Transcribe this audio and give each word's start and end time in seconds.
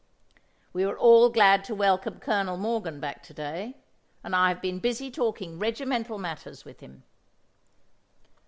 "We 0.73 0.83
were 0.83 0.97
all 0.97 1.29
glad 1.29 1.63
to 1.65 1.75
welcome 1.75 2.19
Colonel 2.21 2.57
Morgan 2.57 2.99
back 2.99 3.21
to 3.21 3.35
day, 3.35 3.77
and 4.23 4.35
I 4.35 4.49
have 4.49 4.59
been 4.59 4.79
busy 4.79 5.11
talking 5.11 5.59
regimental 5.59 6.17
matters 6.17 6.65
with 6.65 6.79
him. 6.79 7.03